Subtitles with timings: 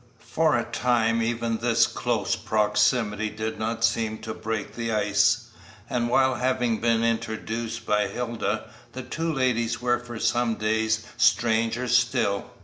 [0.33, 5.49] For a time even this close proximity did not seem to break the ice,
[5.87, 11.95] and while having been introduced by Hilda, the two ladies were for some days strangers
[11.95, 12.49] still.